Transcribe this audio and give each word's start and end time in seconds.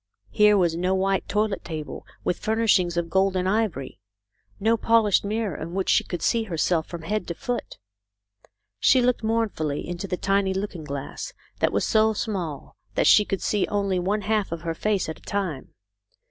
Here 0.31 0.57
was 0.57 0.75
no 0.75 0.95
white 0.95 1.27
toilet 1.29 1.63
table 1.63 2.07
with 2.23 2.39
furnishings 2.39 2.97
of 2.97 3.07
gold 3.11 3.35
and 3.35 3.47
ivory; 3.47 3.99
no 4.59 4.75
polished 4.75 5.23
mirror 5.23 5.55
in 5.55 5.75
which 5.75 5.89
she 5.89 6.03
could 6.03 6.23
see 6.23 6.41
herself 6.45 6.87
from 6.87 7.03
head 7.03 7.27
to 7.27 7.35
foot. 7.35 7.77
She 8.79 8.99
looked 8.99 9.21
mournfully 9.23 9.87
into 9.87 10.07
the 10.07 10.17
tiny 10.17 10.55
looking 10.55 10.85
glass 10.85 11.33
that 11.59 11.71
was 11.71 11.85
so 11.85 12.13
small 12.13 12.75
that 12.95 13.05
she 13.05 13.25
could 13.25 13.43
see 13.43 13.67
only 13.67 13.99
one 13.99 14.21
half 14.21 14.51
of 14.51 14.61
her 14.63 14.73
face 14.73 15.07
at 15.07 15.19
a 15.19 15.21
time. 15.21 15.75